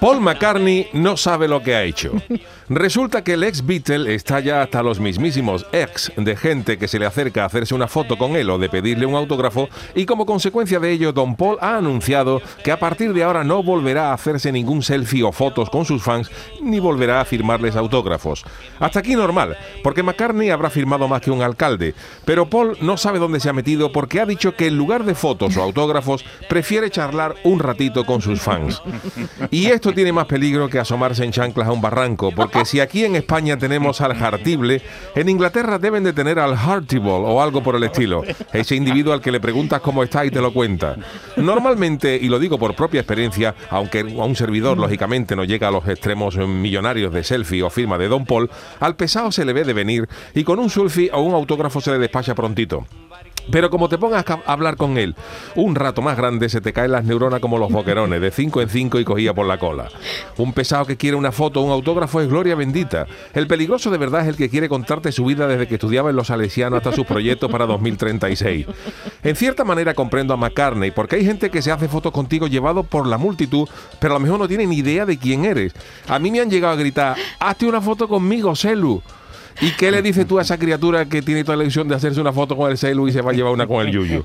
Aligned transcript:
Paul 0.00 0.22
McCartney 0.22 0.88
no 0.94 1.18
sabe 1.18 1.46
lo 1.46 1.62
que 1.62 1.74
ha 1.74 1.84
hecho. 1.84 2.12
Resulta 2.70 3.22
que 3.22 3.34
el 3.34 3.42
ex 3.42 3.66
Beatle 3.66 4.14
está 4.14 4.40
ya 4.40 4.62
hasta 4.62 4.82
los 4.82 4.98
mismísimos 4.98 5.66
ex 5.72 6.10
de 6.16 6.36
gente 6.36 6.78
que 6.78 6.88
se 6.88 6.98
le 6.98 7.04
acerca 7.04 7.42
a 7.42 7.46
hacerse 7.46 7.74
una 7.74 7.86
foto 7.86 8.16
con 8.16 8.34
él 8.34 8.48
o 8.48 8.58
de 8.58 8.70
pedirle 8.70 9.04
un 9.04 9.14
autógrafo 9.14 9.68
y 9.94 10.06
como 10.06 10.24
consecuencia 10.24 10.80
de 10.80 10.90
ello 10.90 11.12
Don 11.12 11.36
Paul 11.36 11.58
ha 11.60 11.76
anunciado 11.76 12.40
que 12.64 12.72
a 12.72 12.78
partir 12.78 13.12
de 13.12 13.24
ahora 13.24 13.44
no 13.44 13.62
volverá 13.62 14.10
a 14.10 14.14
hacerse 14.14 14.52
ningún 14.52 14.82
selfie 14.82 15.22
o 15.22 15.32
fotos 15.32 15.68
con 15.68 15.84
sus 15.84 16.02
fans 16.02 16.30
ni 16.62 16.78
volverá 16.78 17.20
a 17.20 17.24
firmarles 17.26 17.76
autógrafos. 17.76 18.44
Hasta 18.78 19.00
aquí 19.00 19.16
normal, 19.16 19.58
porque 19.82 20.02
McCartney 20.02 20.48
habrá 20.48 20.70
firmado 20.70 21.08
más 21.08 21.20
que 21.20 21.30
un 21.30 21.42
alcalde, 21.42 21.94
pero 22.24 22.48
Paul 22.48 22.78
no 22.80 22.96
sabe 22.96 23.18
dónde 23.18 23.40
se 23.40 23.50
ha 23.50 23.52
metido 23.52 23.92
porque 23.92 24.20
ha 24.20 24.26
dicho 24.26 24.54
que 24.54 24.68
en 24.68 24.78
lugar 24.78 25.04
de 25.04 25.14
fotos 25.14 25.56
o 25.58 25.62
autógrafos 25.62 26.24
prefiere 26.48 26.88
charlar 26.88 27.34
un 27.44 27.58
ratito 27.58 28.06
con 28.06 28.22
sus 28.22 28.40
fans. 28.40 28.80
Y 29.50 29.66
esto 29.66 29.89
tiene 29.92 30.12
más 30.12 30.26
peligro 30.26 30.68
que 30.68 30.78
asomarse 30.78 31.24
en 31.24 31.32
chanclas 31.32 31.68
a 31.68 31.72
un 31.72 31.80
barranco, 31.80 32.30
porque 32.32 32.64
si 32.64 32.80
aquí 32.80 33.04
en 33.04 33.16
España 33.16 33.56
tenemos 33.56 34.00
al 34.00 34.12
hartible, 34.12 34.82
en 35.14 35.28
Inglaterra 35.28 35.78
deben 35.78 36.04
de 36.04 36.12
tener 36.12 36.38
al 36.38 36.56
heartible 36.56 37.10
o 37.10 37.42
algo 37.42 37.62
por 37.62 37.76
el 37.76 37.84
estilo. 37.84 38.22
Ese 38.52 38.76
individuo 38.76 39.12
al 39.12 39.20
que 39.20 39.32
le 39.32 39.40
preguntas 39.40 39.80
cómo 39.80 40.02
está 40.02 40.24
y 40.24 40.30
te 40.30 40.40
lo 40.40 40.52
cuenta. 40.52 40.96
Normalmente, 41.36 42.16
y 42.16 42.28
lo 42.28 42.38
digo 42.38 42.58
por 42.58 42.74
propia 42.74 43.00
experiencia, 43.00 43.54
aunque 43.70 44.00
a 44.00 44.24
un 44.24 44.36
servidor 44.36 44.78
lógicamente 44.78 45.36
no 45.36 45.44
llega 45.44 45.68
a 45.68 45.70
los 45.70 45.86
extremos 45.88 46.36
millonarios 46.36 47.12
de 47.12 47.24
selfie 47.24 47.62
o 47.62 47.70
firma 47.70 47.98
de 47.98 48.08
Don 48.08 48.24
Paul, 48.24 48.50
al 48.80 48.96
pesado 48.96 49.32
se 49.32 49.44
le 49.44 49.52
ve 49.52 49.64
de 49.64 49.72
venir 49.72 50.08
y 50.34 50.44
con 50.44 50.58
un 50.58 50.70
selfie 50.70 51.10
o 51.12 51.20
un 51.20 51.34
autógrafo 51.34 51.80
se 51.80 51.92
le 51.92 51.98
despacha 51.98 52.34
prontito. 52.34 52.86
Pero 53.50 53.70
como 53.70 53.88
te 53.88 53.98
pongas 53.98 54.24
a 54.28 54.40
hablar 54.46 54.76
con 54.76 54.98
él 54.98 55.14
un 55.54 55.74
rato 55.74 56.02
más 56.02 56.16
grande, 56.16 56.48
se 56.48 56.60
te 56.60 56.72
caen 56.72 56.92
las 56.92 57.04
neuronas 57.04 57.40
como 57.40 57.58
los 57.58 57.70
boquerones, 57.70 58.20
de 58.20 58.30
5 58.30 58.62
en 58.62 58.68
5 58.68 59.00
y 59.00 59.04
cogía 59.04 59.34
por 59.34 59.46
la 59.46 59.58
cola. 59.58 59.88
Un 60.36 60.52
pesado 60.52 60.84
que 60.86 60.96
quiere 60.96 61.16
una 61.16 61.32
foto 61.32 61.60
un 61.60 61.72
autógrafo 61.72 62.20
es 62.20 62.28
gloria 62.28 62.54
bendita. 62.54 63.06
El 63.34 63.46
peligroso 63.46 63.90
de 63.90 63.98
verdad 63.98 64.22
es 64.22 64.28
el 64.28 64.36
que 64.36 64.48
quiere 64.48 64.68
contarte 64.68 65.12
su 65.12 65.24
vida 65.24 65.46
desde 65.46 65.66
que 65.66 65.74
estudiaba 65.74 66.10
en 66.10 66.16
los 66.16 66.28
Salesianos 66.28 66.78
hasta 66.78 66.92
sus 66.92 67.06
proyectos 67.06 67.50
para 67.50 67.66
2036. 67.66 68.66
En 69.22 69.36
cierta 69.36 69.64
manera 69.64 69.94
comprendo 69.94 70.34
a 70.34 70.36
McCartney, 70.36 70.90
porque 70.90 71.16
hay 71.16 71.24
gente 71.24 71.50
que 71.50 71.62
se 71.62 71.72
hace 71.72 71.88
fotos 71.88 72.12
contigo 72.12 72.46
llevado 72.46 72.84
por 72.84 73.06
la 73.06 73.18
multitud, 73.18 73.68
pero 73.98 74.14
a 74.14 74.18
lo 74.18 74.24
mejor 74.24 74.38
no 74.38 74.48
tiene 74.48 74.66
ni 74.66 74.78
idea 74.78 75.06
de 75.06 75.18
quién 75.18 75.44
eres. 75.44 75.72
A 76.08 76.18
mí 76.18 76.30
me 76.30 76.40
han 76.40 76.50
llegado 76.50 76.74
a 76.74 76.76
gritar, 76.76 77.16
hazte 77.38 77.66
una 77.66 77.80
foto 77.80 78.08
conmigo, 78.08 78.54
Celu. 78.54 79.02
¿Y 79.60 79.72
qué 79.72 79.90
le 79.90 80.02
dices 80.02 80.26
tú 80.26 80.38
a 80.38 80.42
esa 80.42 80.58
criatura 80.58 81.06
que 81.06 81.22
tiene 81.22 81.44
toda 81.44 81.56
la 81.56 81.64
ilusión 81.64 81.88
de 81.88 81.94
hacerse 81.94 82.20
una 82.20 82.32
foto 82.32 82.56
con 82.56 82.70
el 82.70 82.78
celu 82.78 83.08
y 83.08 83.12
se 83.12 83.20
va 83.20 83.30
a 83.30 83.34
llevar 83.34 83.52
una 83.52 83.66
con 83.66 83.86
el 83.86 83.92
yuyu? 83.92 84.24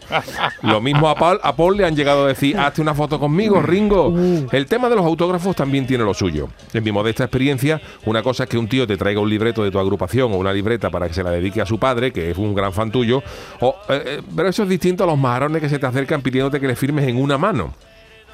Lo 0.62 0.82
mismo 0.82 1.10
a 1.10 1.16
Paul, 1.16 1.40
a 1.44 1.56
Paul 1.56 1.78
le 1.78 1.86
han 1.86 1.96
llegado 1.96 2.26
a 2.26 2.28
decir, 2.28 2.58
hazte 2.58 2.82
una 2.82 2.94
foto 2.94 3.20
conmigo, 3.20 3.62
Ringo. 3.62 4.14
El 4.52 4.66
tema 4.66 4.90
de 4.90 4.96
los 4.96 5.06
autógrafos 5.06 5.56
también 5.56 5.86
tiene 5.86 6.04
lo 6.04 6.14
suyo. 6.14 6.50
En 6.74 6.84
mi 6.84 6.92
modesta 6.92 7.24
experiencia, 7.24 7.82
una 8.06 8.24
cosa 8.24 8.44
es 8.44 8.50
que 8.50 8.58
un 8.58 8.68
tío 8.68 8.88
te 8.88 8.98
traiga 8.98 9.20
un 9.20 9.30
libreto 9.30 9.64
de 9.64 9.72
tu 9.72 9.80
agrupación 9.80 10.32
o 10.34 10.38
una 10.38 10.54
libreta 10.54 10.90
para 10.90 11.08
que 11.08 11.14
se 11.14 11.24
la 11.24 11.32
dedique 11.32 11.62
a 11.62 11.66
su 11.66 11.80
padre, 11.80 12.12
que 12.12 12.32
es 12.32 12.38
un 12.38 12.54
gran 12.54 12.74
fan 12.74 12.92
tuyo, 12.92 13.24
o, 13.60 13.76
eh, 13.90 14.04
eh, 14.06 14.22
pero 14.36 14.50
eso 14.50 14.64
es 14.64 14.70
distinto 14.70 15.04
a 15.04 15.08
los 15.08 15.18
majarones 15.18 15.62
que 15.62 15.70
se 15.70 15.80
te 15.80 15.86
acercan 15.86 16.22
pidiéndote 16.22 16.60
que 16.60 16.68
le 16.68 16.76
firmes 16.76 17.08
en 17.08 17.18
una 17.18 17.38
mano 17.38 17.74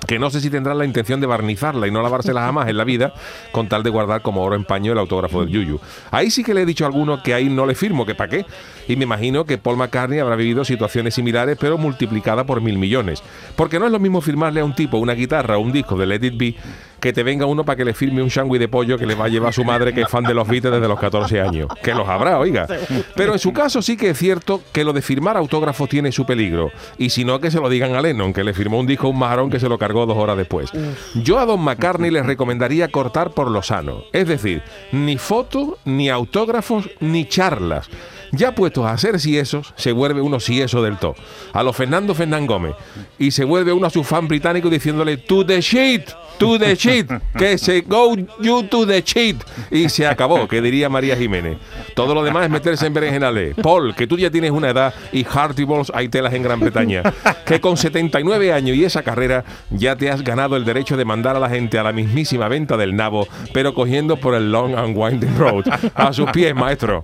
que 0.08 0.20
no 0.20 0.30
sé 0.30 0.42
si 0.42 0.50
tendrán 0.50 0.78
la 0.78 0.86
intención 0.86 1.22
de 1.22 1.28
barnizarla 1.28 1.88
y 1.88 1.92
no 1.92 2.02
lavársela 2.02 2.42
jamás 2.42 2.68
en 2.68 2.78
la 2.78 2.84
vida, 2.84 3.14
con 3.52 3.68
tal 3.68 3.84
de 3.84 3.90
guardar 3.90 4.22
como 4.22 4.44
oro 4.44 4.56
en 4.56 4.66
paño 4.66 4.92
el 4.92 4.98
autógrafo 4.98 5.42
del 5.42 5.50
Yuyu. 5.50 5.80
Ahí 6.10 6.32
sí 6.32 6.44
que 6.44 6.54
le 6.54 6.62
he 6.62 6.66
dicho 6.66 6.84
a 6.84 6.88
alguno 6.88 7.22
que 7.24 7.34
ahí 7.34 7.50
no 7.50 7.66
le 7.66 7.76
firmo, 7.76 8.06
que 8.06 8.16
para 8.16 8.30
qué. 8.30 8.46
Y 8.88 8.96
me 8.96 9.04
imagino 9.04 9.46
que 9.46 9.58
Paul 9.58 9.78
McCartney 9.78 10.20
habrá 10.20 10.36
vivido 10.36 10.66
situaciones 10.66 11.14
similares, 11.14 11.58
pero 11.60 11.78
multiplicada 11.78 12.46
por 12.46 12.62
mil 12.62 12.78
millones. 12.78 13.24
Porque 13.56 13.80
no 13.80 13.86
es 13.86 13.92
lo 13.92 14.00
mismo 14.00 14.22
firmarle 14.22 14.62
a 14.62 14.66
un 14.66 14.76
tipo 14.76 14.98
una 14.98 15.14
guitarra 15.14 15.58
o 15.58 15.62
un 15.62 15.72
disco 15.72 15.96
de 15.98 16.06
Let 16.06 16.26
It 16.26 16.38
Be 16.38 16.56
que 17.02 17.12
te 17.12 17.24
venga 17.24 17.46
uno 17.48 17.66
para 17.66 17.76
que 17.76 17.84
le 17.84 17.94
firme 17.94 18.22
un 18.22 18.30
shangui 18.30 18.60
de 18.60 18.68
pollo 18.68 18.98
que 18.98 19.08
le 19.08 19.16
va 19.16 19.26
a 19.26 19.28
llevar 19.28 19.50
a 19.50 19.52
su 19.52 19.66
madre 19.66 19.94
que 19.94 20.02
es 20.02 20.08
fan 20.08 20.24
de 20.24 20.34
los 20.34 20.48
Beatles 20.48 20.72
desde 20.72 20.88
los 20.88 21.00
14 21.00 21.42
años. 21.42 21.68
Que 21.84 21.94
los 21.94 22.08
habrá, 22.08 22.38
oiga. 22.38 22.68
Pero 23.16 23.34
en 23.34 23.40
su 23.40 23.52
caso 23.52 23.82
sí 23.82 23.98
que 23.98 24.12
es 24.12 24.18
cierto 24.18 24.62
que 24.72 24.84
lo 24.84 24.94
de 24.94 25.02
firmar 25.02 25.36
autógrafos 25.36 25.90
tiene 25.90 26.12
su 26.12 26.26
peligro. 26.26 26.72
Y 26.98 27.10
si 27.10 27.26
no, 27.26 27.40
que 27.40 27.50
se 27.50 27.60
lo 27.60 27.70
digan 27.70 27.96
a 27.96 28.02
Lennon, 28.02 28.34
que 28.34 28.44
le 28.44 28.54
firmó 28.54 28.80
un 28.80 28.86
disco 28.86 29.08
a 29.08 29.10
un 29.10 29.20
marrón 29.20 29.50
que 29.50 29.60
se 29.60 29.68
lo 29.68 29.80
cargó 29.80 30.06
dos 30.06 30.18
horas 30.18 30.38
después. 30.38 30.72
Yo 31.16 31.40
a 31.40 31.46
Don 31.46 31.62
McCartney 31.62 32.12
les 32.12 32.26
recomendaría 32.26 32.90
cortar 32.90 33.32
por 33.32 33.50
lo 33.50 33.64
sano. 33.64 34.04
Es 34.14 34.28
decir, 34.28 34.62
ni 34.92 35.18
fotos, 35.18 35.80
ni 35.86 36.10
autógrafos, 36.10 36.90
ni 37.00 37.26
charlas. 37.26 37.90
Ya 38.32 38.56
puestos 38.56 38.86
a 38.86 38.92
hacer 38.92 39.20
si 39.20 39.38
esos, 39.38 39.74
se 39.76 39.92
vuelve 39.92 40.22
uno 40.22 40.40
si 40.40 40.62
eso 40.62 40.82
del 40.82 40.98
todo. 40.98 41.16
A 41.54 41.64
los 41.64 41.76
Fernando 41.76 42.16
Fernán 42.16 42.48
Gómez. 42.48 42.76
Y 43.20 43.32
se 43.32 43.44
vuelve 43.44 43.74
uno 43.74 43.88
a 43.88 43.90
su 43.90 44.04
fan 44.04 44.28
británico 44.28 44.70
diciéndole, 44.70 45.18
to 45.18 45.46
the 45.46 45.60
shit, 45.60 46.10
to 46.38 46.58
the 46.58 46.76
shit, 46.76 47.12
que 47.38 47.58
se 47.58 47.82
go 47.82 48.16
you 48.42 48.64
to 48.64 48.88
the 48.88 49.02
shit. 49.02 49.44
Y 49.70 49.90
se 49.90 50.08
acabó, 50.08 50.48
que 50.48 50.62
diría 50.62 50.90
María 50.90 51.16
Jiménez. 51.16 51.58
Todo 51.94 52.14
lo 52.14 52.24
demás 52.24 52.46
es 52.46 52.50
meterse 52.50 52.88
en 52.88 52.94
berenjenales. 52.94 53.56
Paul, 53.62 53.94
que 53.96 54.08
tú 54.08 54.18
ya 54.18 54.32
tienes 54.32 54.52
una 54.52 54.70
edad 54.70 54.94
y 55.12 55.24
Balls 55.24 55.92
hay 55.94 56.10
telas 56.10 56.34
en 56.34 56.44
Gran 56.44 56.60
Bretaña. 56.60 57.04
Que 57.46 57.60
con 57.60 57.76
79 57.76 58.54
años 58.54 58.78
y 58.78 58.86
esa 58.86 59.04
carrera 59.04 59.44
ya 59.70 59.96
te 59.96 60.10
has 60.10 60.24
ganado 60.24 60.56
el 60.56 60.64
derecho 60.64 60.96
de 60.96 61.06
mandar 61.06 61.36
a 61.36 61.40
la 61.40 61.50
gente 61.50 61.78
a 61.78 61.84
la 61.84 61.92
mismísima 61.92 62.48
venta 62.48 62.78
del 62.78 62.96
nabo, 62.96 63.28
pero 63.54 63.74
cogiendo 63.74 64.18
por 64.18 64.36
el 64.36 64.52
long 64.52 64.76
and 64.76 64.98
winding 64.98 65.38
road. 65.38 65.66
A 65.96 66.14
sus 66.14 66.30
pies, 66.32 66.56
maestro. 66.56 67.04